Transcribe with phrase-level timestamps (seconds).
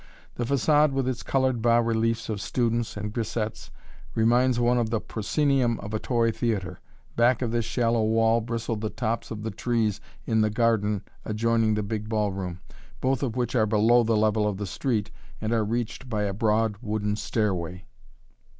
[0.33, 3.69] The façade, with its colored bas reliefs of students and grisettes,
[4.15, 6.79] reminds one of the proscenium of a toy theater.
[7.15, 11.75] Back of this shallow wall bristle the tops of the trees in the garden adjoining
[11.75, 12.61] the big ball room,
[12.99, 16.33] both of which are below the level of the street and are reached by a
[16.33, 17.85] broad wooden stairway.